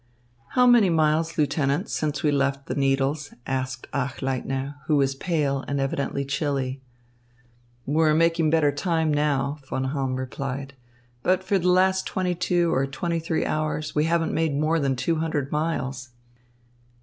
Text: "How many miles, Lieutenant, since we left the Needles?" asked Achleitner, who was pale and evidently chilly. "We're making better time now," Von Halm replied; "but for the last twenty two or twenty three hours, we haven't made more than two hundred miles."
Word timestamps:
"How 0.53 0.65
many 0.65 0.89
miles, 0.89 1.37
Lieutenant, 1.37 1.87
since 1.87 2.23
we 2.23 2.31
left 2.31 2.65
the 2.65 2.73
Needles?" 2.73 3.35
asked 3.45 3.85
Achleitner, 3.93 4.77
who 4.87 4.95
was 4.95 5.13
pale 5.13 5.63
and 5.67 5.79
evidently 5.79 6.25
chilly. 6.25 6.81
"We're 7.85 8.15
making 8.15 8.49
better 8.49 8.71
time 8.71 9.13
now," 9.13 9.59
Von 9.69 9.83
Halm 9.93 10.15
replied; 10.15 10.73
"but 11.21 11.43
for 11.43 11.59
the 11.59 11.69
last 11.69 12.07
twenty 12.07 12.33
two 12.33 12.73
or 12.73 12.87
twenty 12.87 13.19
three 13.19 13.45
hours, 13.45 13.93
we 13.93 14.05
haven't 14.05 14.33
made 14.33 14.55
more 14.55 14.79
than 14.79 14.95
two 14.95 15.17
hundred 15.17 15.51
miles." 15.51 16.09